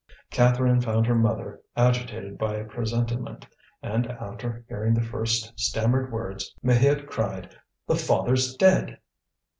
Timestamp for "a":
2.55-2.65